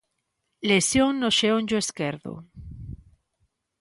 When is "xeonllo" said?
1.39-1.77